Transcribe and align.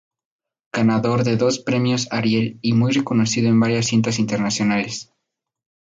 Ganador 0.73 1.23
de 1.23 1.37
dos 1.37 1.59
premios 1.59 2.07
Ariel 2.11 2.57
y 2.63 2.73
muy 2.73 2.91
reconocido 2.91 3.49
en 3.49 3.59
varias 3.59 3.85
cintas 3.85 4.17
internacionales. 4.17 5.13